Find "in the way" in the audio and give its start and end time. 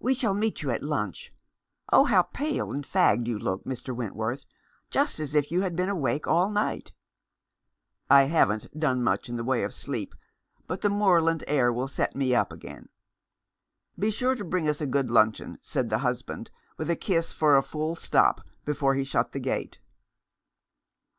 9.28-9.62